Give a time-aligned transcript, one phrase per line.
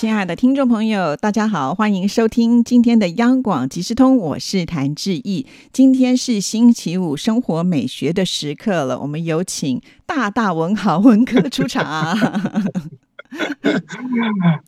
[0.00, 5.44] 亲爱的听众朋友，大家好，欢迎收听今天的央广即时通，我是谭志毅。
[5.72, 12.16] 今天是星期五，生活美学的时刻了，我们有请大大文豪文哥出场。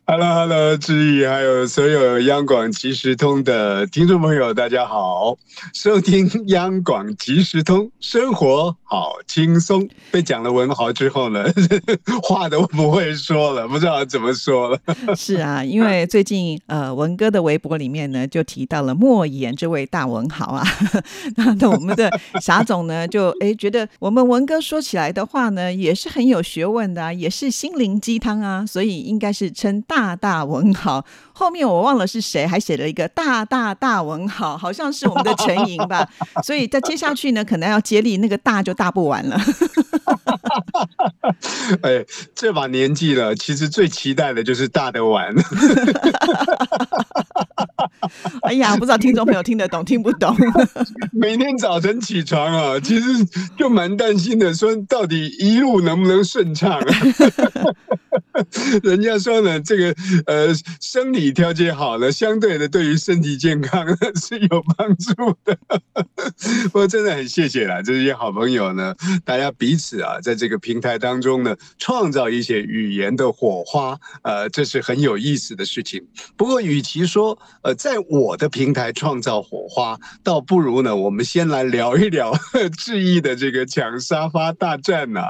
[0.05, 5.37] Hello，Hello，志毅，还有所有央广即时通的听众朋友，大家好！
[5.73, 9.87] 收听央广即时通，生活好轻松。
[10.11, 11.45] 被讲了文豪之后呢，
[12.23, 14.77] 话都不会说了，不知道怎么说了。
[15.15, 20.67] 是啊，因为最近呃，文哥的微博里面呢，就提到了莫言这位大文豪啊。
[21.57, 28.65] 那我们的霞总呢，就哎觉得我们文哥说起来的话呢，也是很有学问的啊，也是心灵鸡汤啊。
[28.65, 31.05] 所以应该是称大大文豪，
[31.41, 36.07] 后面我忘了是谁，还写了一个大大大文豪，好像是我们的陈莹吧。
[36.45, 39.41] 所以在接下去呢，可能要接力，那个大就大不完了。
[41.81, 45.33] 哎，这把年纪了，其实最期待的就是大的玩。
[48.43, 50.35] 哎呀，不知道听众朋友听得懂听不懂？
[51.11, 53.07] 每天早晨起床啊，其实
[53.57, 56.85] 就蛮担心的，说到底一路能不能顺畅啊？
[58.83, 63.85] 人家说呢，这个呃生理调节好了，相对的对于身体健康
[64.15, 65.13] 是有帮助
[65.43, 65.57] 的。
[66.73, 68.95] 我真的很谢谢啦，这些好朋友呢，
[69.25, 76.01] 大家彼此啊，在这个平台当中呢，创造一些语言的火花，呃，这是很有意思的事情。
[76.37, 82.33] 不过，与其说呃在我的平台创造火花，倒不如呢，我们先来聊一聊
[82.77, 85.21] 志毅的这个抢沙发大战呐。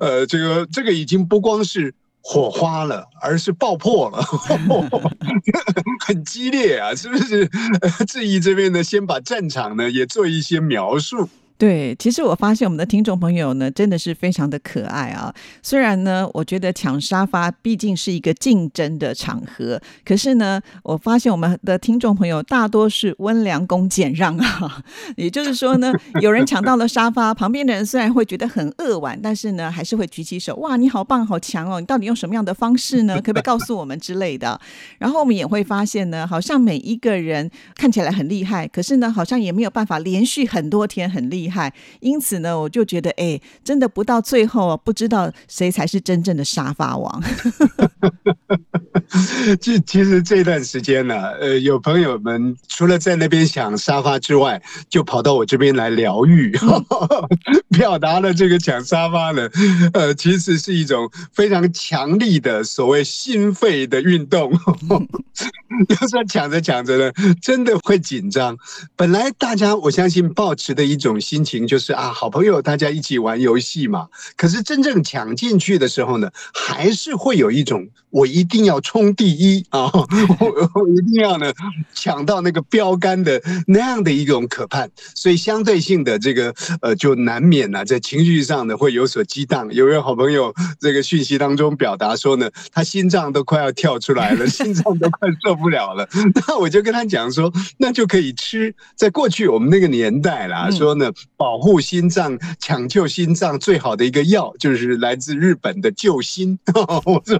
[0.00, 1.94] 呃，这个这个已经不光是。
[2.30, 4.22] 火花了，而是爆破了，
[6.06, 6.92] 很激烈啊！
[6.94, 7.48] 是不是？
[8.06, 11.26] 质疑这边呢，先把战场呢也做一些描述。
[11.58, 15.34] 对，其实我发现我们的听众朋友呢，真的是非常的可爱啊。
[15.60, 24.84] 虽然呢，我觉得抢沙发毕竟是一个竞争的场合，可是呢，我发现我们的听众朋友大多是温良恭俭让啊。
[25.18, 31.80] 也就是说呢，有人抢到了沙发，旁边的人虽然会觉得很扼腕，但是呢，还是会举起手，哇，你好棒，好强哦！
[31.80, 33.16] 你到底用什么样的方式呢？
[33.16, 34.60] 可不可以告诉我们之类的？
[34.98, 41.47] 然后我们也会发现呢，好像每一个人看起来很厉害，可是呢，好像也没有办法连续很多天很厉。
[41.48, 47.22] 害，因此呢，我就觉得，哎，真的不到最后，不知道谁才是真正的沙发王。
[49.60, 56.52] 其其实这段时间呢，呃，有朋友们除了在那边抢沙发之外，就跑到我这边来疗愈，
[57.70, 59.48] 表达了这个抢沙发呢，
[59.92, 64.52] 呃，其实是一种非常强力的所谓心肺的运动。
[65.88, 68.56] 有时候抢着抢着呢，真的会紧张。
[68.96, 74.08] 本来大家我相信保持的一种心情就是啊，好朋友大家一起玩游戏嘛。
[74.36, 79.88] 可是真正抢进去的时候呢，还是会有一种我一定要冲第一 啊，
[80.40, 81.52] 我我一定要呢
[81.94, 84.90] 抢到那个标杆的那样的一种可盼。
[85.14, 89.72] 所以相对性的这个呃，就难免呢在情绪上呢会有所激荡。
[89.72, 95.68] 有位好朋友这个讯息当中表达说呢，他心脏都快要跳出来了，心脏都快受不。
[95.68, 96.08] 了了，
[96.48, 98.74] 那我就跟他讲说，那就可以吃。
[98.96, 106.58] 在过去我们那个年代啦，说呢，保护心脏、抢救心脏最好的一个药，就是来自日本的救心。
[107.04, 107.38] 我说，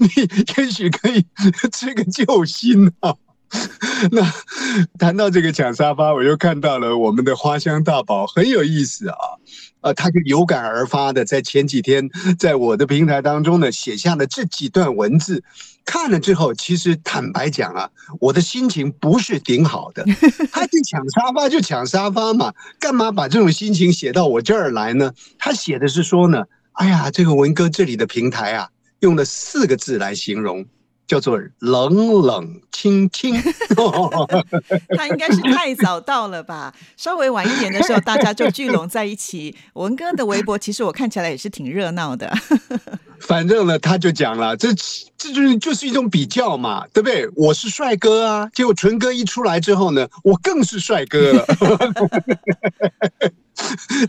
[0.00, 0.08] 你
[0.56, 1.26] 也许可以
[1.72, 3.14] 吃个救星啊。
[4.12, 4.22] 那
[4.96, 9.16] 谈到这个抢沙发，我又看到了我们的花香大宝，很有意思啊。
[9.80, 12.08] 呃，他就有感而发的，在前几天
[12.38, 15.42] 在我的平台当中呢，写下了这几段文字。
[15.84, 17.90] 看了之后，其实坦白讲啊，
[18.20, 20.04] 我的心情不是挺好的。
[20.52, 25.12] 他去抢沙发就抢沙发嘛，干嘛把这种心情写到我这儿来呢？
[25.38, 26.44] 他写的是说呢，
[26.74, 28.68] 哎呀，这个文哥这里的平台啊，
[29.00, 30.64] 用了四个字来形容。
[31.10, 33.34] 叫做冷冷清清，
[34.96, 36.72] 他应该是太早到了吧？
[36.96, 39.52] 稍微晚一点的时候，大家就聚拢在一起。
[39.72, 42.32] 文哥的微博其实我看起来也是挺热闹的。
[43.26, 44.68] 反正呢，他就讲了，这
[45.18, 47.28] 这就是就是一种比较嘛，对不对？
[47.34, 51.44] 我是帅哥啊，结果纯哥一出来之后呢，我更是帅哥了。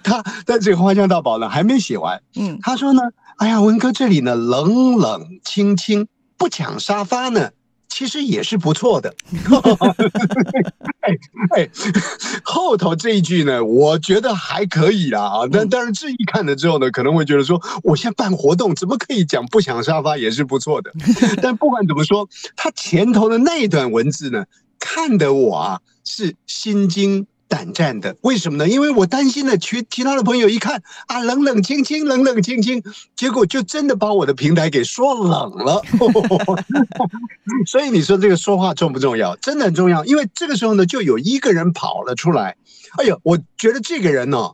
[0.04, 3.02] 他但这个花香大宝呢还没写完，嗯，他说呢，
[3.38, 6.08] 哎呀，文哥这里呢冷冷清清。
[6.42, 7.52] 不抢沙发呢，
[7.88, 9.14] 其实也是不错的。
[11.02, 11.14] 哎
[11.56, 11.70] 哎，
[12.44, 15.48] 后头这一句呢，我觉得还可以啦啊。
[15.52, 20.92] 但但是，志毅看了之后呢，可能会觉得说，我现在办活动怎么可以讲不抢沙发也是不错的。
[21.44, 22.28] 但不管怎么说，
[22.58, 24.46] 他前头的那一段文字呢，
[24.80, 27.28] 看得我啊是心惊。
[27.52, 28.70] 胆战的，为什么呢？
[28.70, 32.82] 因为我担心的，其其他的朋友一看啊，冷冷清清，冷冷清清，
[33.14, 35.82] 结果就真的把我的平台给说冷了。
[37.68, 39.36] 所以你说这个说话重不重要？
[39.36, 42.56] 真的很重要，因为这个时候呢，就有一个人跑了出来。
[42.98, 44.52] 哎呦，我觉得这个人呢。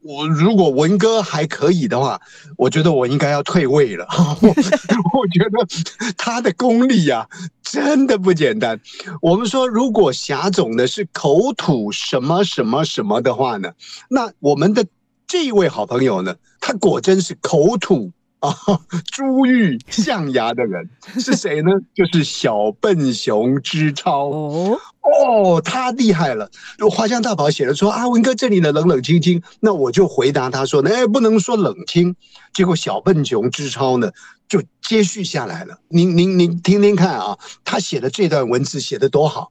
[0.00, 2.20] 我如果文哥还可以的话，
[2.56, 4.06] 我觉得我应该要退位了。
[4.42, 7.28] 我觉得他的功力呀，
[7.62, 8.80] 真的不简单。
[9.20, 13.72] 我们说，如果霞总的是口吐什么什么什么的话呢，
[14.08, 14.86] 那我们的
[15.26, 18.54] 这一位好朋友呢，他果真是口吐啊
[19.12, 20.88] 珠玉象牙的人，
[21.18, 21.72] 是谁呢？
[21.94, 24.78] 就是小笨熊之超哦。
[25.00, 26.48] 哦，他厉害了！
[26.90, 32.14] 花香大宝写了说啊，文哥这里呢冷冷清清，那我就回答他说呢，哎，不能说冷清。
[32.52, 34.10] 结果小笨熊之超呢
[34.48, 35.78] 就接续下来了。
[35.88, 39.50] 您您您听听看啊，他写的这段文字写的多好。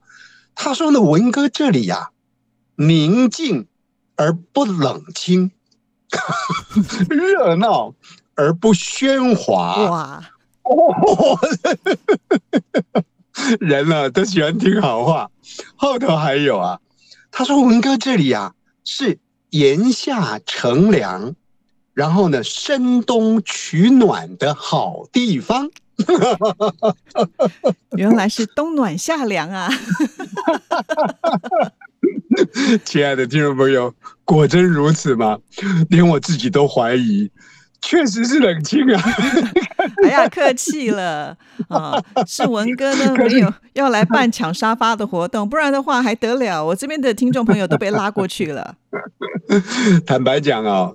[0.54, 2.10] 他说呢，文哥这里呀，
[2.76, 3.66] 宁静
[4.16, 5.50] 而不冷清，
[7.10, 7.94] 热闹
[8.38, 9.90] 而不喧哗。
[9.90, 10.24] 哇！
[10.62, 11.38] 哦。
[13.60, 15.30] 人呢都喜欢听好话，
[15.76, 16.80] 后头还有啊，
[17.30, 18.52] 他说文哥这里啊
[18.84, 19.18] 是
[19.50, 21.34] 炎夏乘凉，
[21.94, 25.70] 然后呢深冬取暖的好地方，
[27.96, 29.70] 原来是冬暖夏凉啊！
[32.84, 33.92] 亲爱的听众朋友，
[34.24, 35.38] 果真如此吗？
[35.90, 37.30] 连我自己都怀疑。
[37.80, 39.02] 确实是冷清啊！
[40.04, 41.36] 哎呀，客气了
[41.68, 42.02] 啊！
[42.26, 46.64] 是文哥呢，没有要来办抢沙发的活动，不然的话还得了？
[46.66, 48.74] 我这边的听众朋友都被拉过去了。
[50.06, 50.92] 坦白讲啊，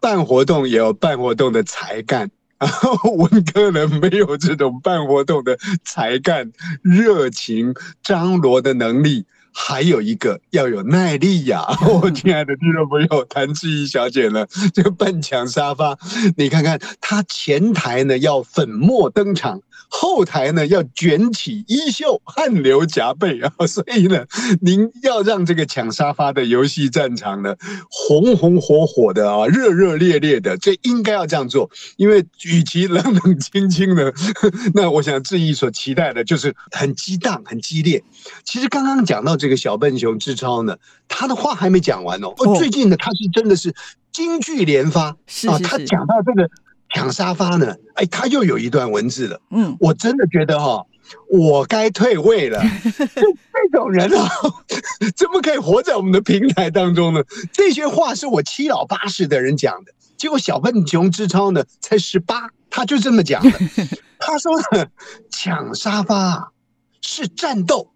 [0.00, 2.30] 办活动也有办活动的才干，
[3.16, 6.52] 文哥呢没有这种办活动的才干、
[6.82, 9.24] 热情、张罗的能力。
[9.56, 11.64] 还有一个要有耐力呀，
[12.02, 15.96] 我亲爱的听众朋友，谭志怡小姐呢，这个半墙沙发，
[16.36, 24.24] 你看看她前台呢要粉墨登场，后台呢要卷起衣袖，汗流浃背啊，所以呢，
[24.60, 27.54] 您要让这个抢沙发的游戏战场呢
[27.90, 34.12] 红红火火的啊，热热烈烈的，这应该要这样做，因为与其冷冷清清的，
[34.74, 38.02] 那我想志毅所期待的就是很激荡、很激烈。
[38.42, 39.34] 其实刚刚讲到。
[39.44, 40.76] 这个小笨熊之超呢，
[41.06, 42.28] 他的话还没讲完哦。
[42.38, 43.74] 哦，最近呢，他是真的是
[44.12, 45.58] 金句连发啊。
[45.62, 46.48] 他讲到这个
[46.94, 49.40] 抢沙发呢，哎，他又有一段文字了。
[49.50, 50.86] 嗯，我真的觉得哈，
[51.28, 52.62] 我该退位了。
[52.94, 54.28] 这种人啊，
[55.16, 57.20] 怎么可以活在我们的平台当中呢？
[57.52, 63.50] 这些话是我七老八十的人讲的，结果小笨熊之超呢才十八，他就这么讲的。
[64.20, 64.86] 他说呢，
[65.30, 66.52] 抢沙发
[67.00, 67.90] 是战斗。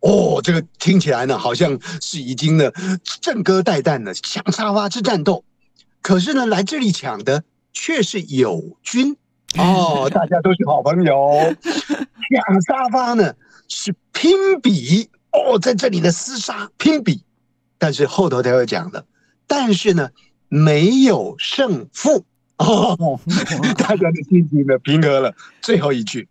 [0.00, 2.70] 哦，这个听起来呢，好像是已经呢
[3.20, 5.44] 正歌带弹了，抢沙发是战斗。
[6.00, 9.16] 可是呢，来这里抢的却是友军
[9.56, 11.54] 哦， 大家都是好朋友。
[12.30, 13.34] 抢沙发呢
[13.68, 17.22] 是拼比哦，在这里的厮杀拼比，
[17.78, 19.04] 但是后头他会讲的，
[19.46, 20.10] 但是呢
[20.48, 22.24] 没有胜负
[22.58, 23.20] 哦，
[23.78, 25.34] 大家的心情呢平和了。
[25.60, 26.28] 最后一句，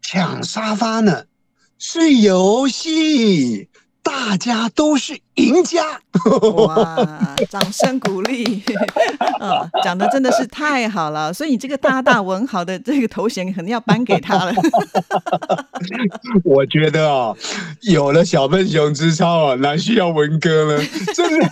[0.00, 1.24] 抢沙发呢。
[1.76, 3.68] 是游戏，
[4.26, 6.00] 大家都是赢家。
[6.66, 6.96] 哇，
[7.50, 8.62] 掌声鼓励！
[9.38, 14.54] 啊， 讲的真的是太好了，所以你这个大大文豪的这个头衔肯定要颁给他了。
[16.42, 17.34] 我觉得啊，
[17.82, 20.82] 有了小笨熊之超啊，哪需要文哥呢？
[21.14, 21.46] 真的，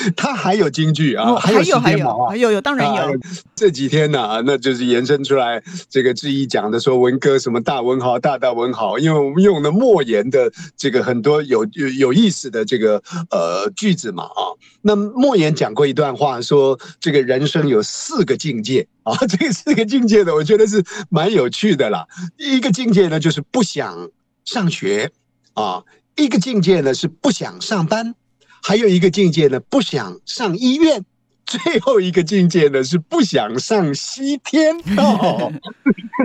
[0.16, 3.18] 他还有京剧啊，还有还有还有有当然有。
[3.54, 13.02] 这几天呢，那就是延伸出来这个志毅讲的说文哥什么大文豪大大文豪，因为我们用了莫言的这个很多有有有意思的这个。
[13.30, 14.42] 呃，句子嘛啊，
[14.82, 22.06] 那莫言讲过一段话，说这个人生有四个境界啊， 这个四个境界的，我觉得是蛮有趣的啦。
[22.36, 24.10] 一个境界呢，就是不想
[24.44, 25.10] 上学
[25.54, 25.84] 啊；
[26.16, 28.12] 一个境界呢是不想上班；
[28.62, 31.04] 还有一个境界呢，不想上医院。
[31.46, 35.52] 最后一个境界呢是不想上西天 哦，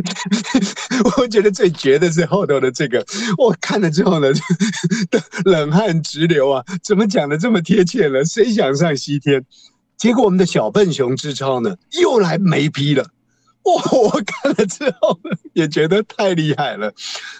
[1.17, 3.03] 我觉得最绝的是后头的这个，
[3.39, 4.27] 我看了之后呢，
[5.45, 6.63] 冷汗直流啊！
[6.83, 8.23] 怎么讲的这么贴切了？
[8.23, 9.43] 谁想上西天？
[9.97, 13.09] 结果我们的小笨熊之超呢又来没批了。
[13.63, 15.19] 哇，我看了之后
[15.53, 16.93] 也觉得太厉害了。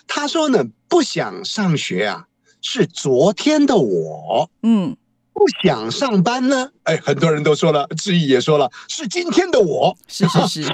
[0.08, 2.26] 他说呢，不想上学啊，
[2.68, 4.98] 是昨天的我；嗯，
[5.32, 10.74] 不想上班呢，哎，很多人都说了，志毅也说了，是今天的我；是是是，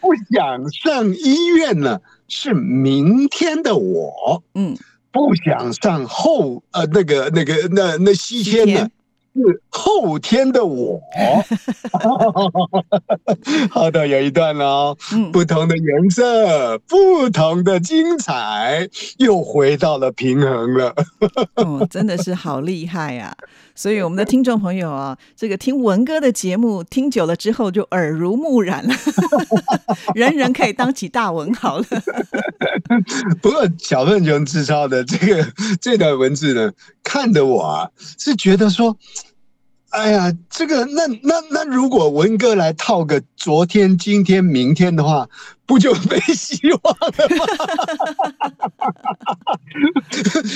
[0.00, 4.74] 不想上医院呢，是明天的我；嗯，
[5.12, 8.90] 不想上后呃那个那个那那西天呢天。
[9.34, 11.00] 是后天的我，
[13.70, 20.94] 好的，有一段哦，嗯不同的颜色，不同的精彩，又回到了平衡了。
[21.56, 23.34] 哦，真的是好厉害啊！
[23.74, 28.94] 所以我们的听众朋友啊，这个听文哥的节目听久了之后就耳濡目染了，
[30.14, 31.86] 人人可以当起大文豪了。
[33.40, 35.46] 不过小笨熊志超的这个
[35.80, 36.70] 这段文字呢，
[37.02, 38.94] 看得我啊是觉得说，
[39.92, 45.28] 哎呀，这个那那那如果文哥来套个昨天、今天、明天的话，
[45.72, 47.46] 不就没希望了吗？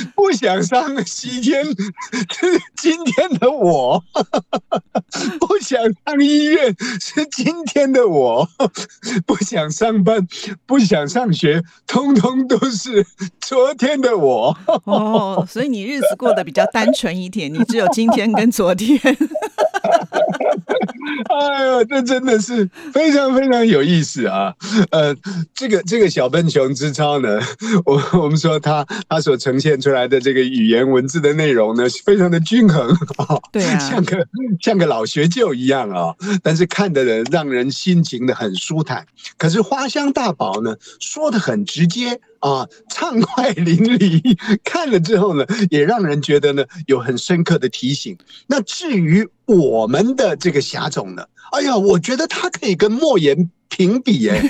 [0.15, 4.05] 不想上西天是今天的我，
[5.41, 8.47] 不想上医院是今天的我，
[9.25, 10.29] 不想上班、
[10.67, 13.07] 不想上学，通通都是
[13.41, 14.55] 昨天的我。
[14.85, 19.01] 哦，所以你日子过得比较单纯一点，你只有今天跟昨天。
[21.85, 24.55] 这真的是非常非常有意思啊！
[24.91, 25.15] 呃，
[25.55, 27.39] 这个这个小笨熊之超呢，
[27.85, 34.27] 我我们说他他所呈现出来的这个语言文字的内容呢，非常的均衡啊，对啊 像个
[34.61, 39.07] 像个老学究一样啊，但是看的人让人心情的很舒坦。
[39.37, 42.21] 可是花香大宝呢，说的很直接。
[42.47, 48.17] 啊，畅快淋漓，看了之后呢，也让人觉得呢有很深刻的提醒。
[48.47, 54.41] 那至于我们的这个侠种呢，哎呀，我觉得他可以跟莫言评比哎，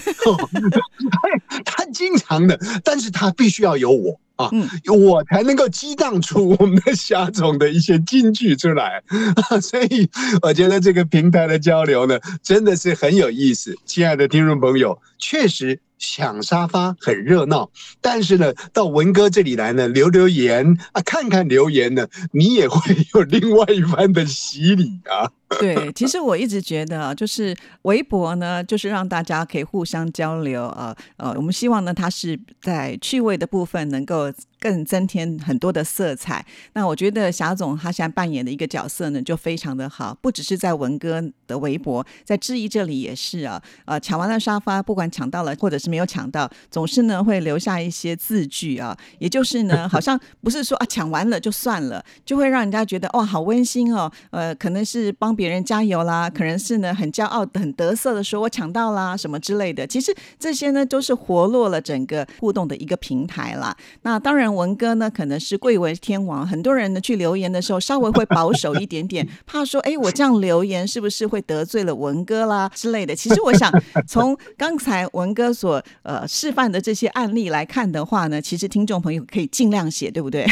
[1.64, 4.20] 他经常的，但是他必须要有我。
[4.36, 9.02] 啊，嗯我才能够激荡出我们的霞总的一些金句出来
[9.50, 10.08] 啊， 所以
[10.42, 13.74] 我觉得这个平台的交流呢，真的是很有意思。
[13.84, 17.70] 亲爱的听众朋友，确实抢沙发很热闹，
[18.02, 25.30] 但是呢，到文哥这里来呢，留留言啊，看看留言呢，你也会有另外一番的洗礼啊。
[25.60, 36.44] 对，其实我一直觉得啊，就是微博呢，就是让大家可以互相交流啊，呃，我们希望呢，它是在趣味的部分能够 clothes 更增添很多的色彩。
[36.72, 59.86] 那我觉得霞总他现在扮演的一个角色呢，就非常的好，不只是在文哥的微博，在质疑这里也是啊，呃，抢完了沙发，不管抢到了或者是没有抢到，总是呢会留下一些字句啊，也就是呢，好像不是说啊抢完了就算了，就会让人家觉得哇好温馨哦，呃，可能是帮别人加油啦，可能是呢很骄傲、很得瑟的说我抢到啦什么之类的。
[59.86, 63.76] 其实这些呢都是活络了整个互动的一个平台啦。
[64.02, 73.14] 那当然文哥呢可能是贵为天王，很多人呢去留言的时候稍微会保守一点点， 怕说哎我这样留言是不是会得罪了文哥啦之类的。
[73.16, 73.72] 其实我想
[74.06, 80.46] 从刚才文哥所呃示范的这些案例来看的话呢，其实听众朋友可以尽量写，对不对？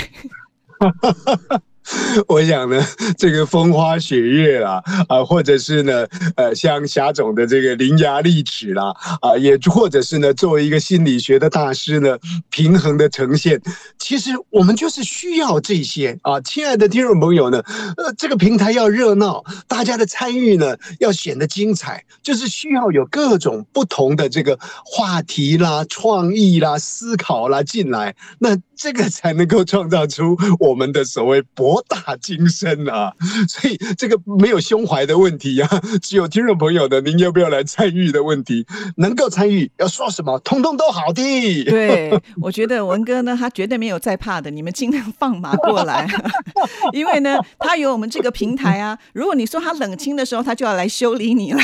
[2.28, 2.80] 我想呢，
[3.18, 12.16] 这个风花雪月啦，啊，或者是呢，呃，像霞总的这个伶牙俐齿啦，啊，也或者是呢，作为一个心理学的大师呢，
[12.50, 13.60] 平衡的呈现，
[13.98, 17.62] 其实我们就是需要这些啊，亲爱的听众朋友呢，
[17.96, 33.12] 呃，这个平台要热闹，大家的参与呢要显得精彩，就是需要有各种不同的这个话题啦、创意啦、思考啦进来，那这个才能够创造出我们的所谓博博大精深啊！
[33.50, 35.68] 所以这个没有胸怀的问题啊，
[36.00, 38.64] 只有听众朋友的您要不要来参与的问题。
[38.98, 41.64] 能够参与，要说什么，通通都好的。
[41.64, 46.06] 对，我觉得文哥呢，他绝对没有在怕的，你们尽量放马过来，
[46.94, 48.96] 因为呢，他有我们这个平台啊。
[49.12, 51.60] 如果你说他冷清的时候，他就要来修理你了。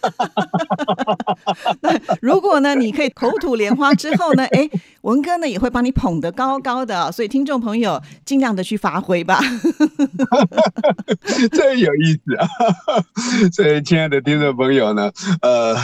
[0.00, 1.46] 哈
[1.80, 4.68] 那如果呢，你可以口吐莲花之后呢，哎，
[5.02, 9.40] 文哥呢也会帮你捧得高高的，所以听众朋友尽量的去发挥吧。
[11.52, 12.48] 真有意思啊！
[13.52, 15.10] 所以，亲爱的听众朋友呢，
[15.42, 15.76] 呃，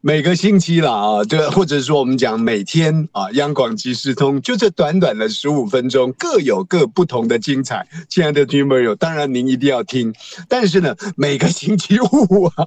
[0.00, 7.86] 每个星期啦啊，就或者说我们讲每天啊，央广即时通就这短短的十五分钟，各有各不同的精彩。
[8.08, 10.12] 亲爱的听众朋友，当然您一定要听，
[10.48, 12.66] 但是呢，每个星期五啊，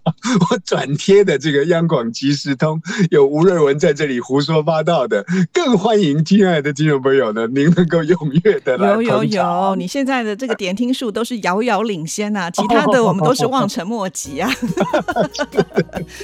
[0.49, 14.51] 我转贴的这个央广即即时通， 有吴瑞文在这里胡说八道的，更欢迎亲爱的听众朋友呢， 您能够踊跃的来有有有，你现在的这个点听数都是遥遥领先呐、 其他的我们都是望尘莫及啊。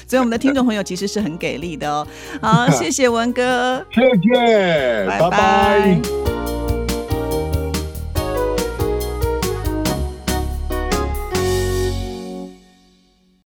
[0.05, 2.05] 所以我们的听众朋友其实是很给力的哦。
[2.41, 5.29] 好，谢谢文哥，谢谢，拜拜。
[5.29, 6.01] 拜拜